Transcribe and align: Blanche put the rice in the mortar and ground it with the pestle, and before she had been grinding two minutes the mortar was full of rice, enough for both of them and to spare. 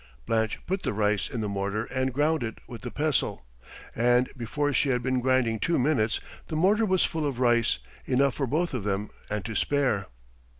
Blanche 0.25 0.59
put 0.65 0.81
the 0.81 0.93
rice 0.93 1.29
in 1.29 1.41
the 1.41 1.47
mortar 1.47 1.83
and 1.93 2.11
ground 2.11 2.41
it 2.41 2.57
with 2.65 2.81
the 2.81 2.89
pestle, 2.89 3.45
and 3.95 4.31
before 4.35 4.73
she 4.73 4.89
had 4.89 5.03
been 5.03 5.19
grinding 5.19 5.59
two 5.59 5.77
minutes 5.77 6.19
the 6.47 6.55
mortar 6.55 6.87
was 6.87 7.05
full 7.05 7.23
of 7.23 7.37
rice, 7.39 7.77
enough 8.07 8.33
for 8.33 8.47
both 8.47 8.73
of 8.73 8.83
them 8.83 9.11
and 9.29 9.45
to 9.45 9.53
spare. 9.55 10.07